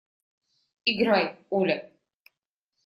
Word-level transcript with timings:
Играй, 0.91 1.25
Оля! 1.51 1.77